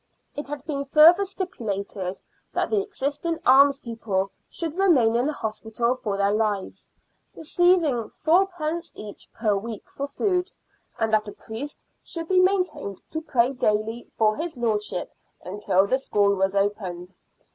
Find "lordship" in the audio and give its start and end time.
14.57-15.13